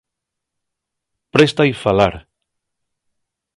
[1.33, 2.15] Présta-y falar.